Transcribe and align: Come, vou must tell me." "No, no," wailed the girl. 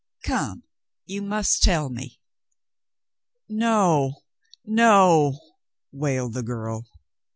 Come, 0.23 0.63
vou 1.07 1.21
must 1.21 1.61
tell 1.61 1.91
me." 1.91 2.19
"No, 3.47 4.21
no," 4.65 5.39
wailed 5.91 6.33
the 6.33 6.41
girl. 6.41 6.87